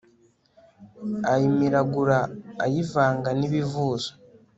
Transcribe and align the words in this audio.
ayimiragura 1.31 2.17
ayivanga 2.63 3.29
n' 3.39 3.45
ibivuzo 3.47 4.09